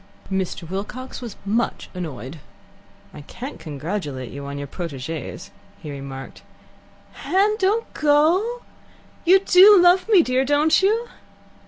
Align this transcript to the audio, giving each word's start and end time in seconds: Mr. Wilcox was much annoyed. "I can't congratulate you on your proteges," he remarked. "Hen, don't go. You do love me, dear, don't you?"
Mr. 0.31 0.67
Wilcox 0.67 1.21
was 1.21 1.35
much 1.45 1.87
annoyed. 1.93 2.39
"I 3.13 3.21
can't 3.21 3.59
congratulate 3.59 4.31
you 4.31 4.47
on 4.47 4.57
your 4.57 4.65
proteges," 4.65 5.51
he 5.79 5.91
remarked. 5.91 6.41
"Hen, 7.11 7.55
don't 7.59 7.93
go. 7.93 8.63
You 9.25 9.41
do 9.41 9.77
love 9.79 10.09
me, 10.09 10.23
dear, 10.23 10.43
don't 10.43 10.81
you?" 10.81 11.07